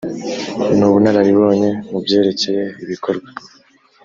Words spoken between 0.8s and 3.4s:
ubunararibonye mu byerekeye ibikorwa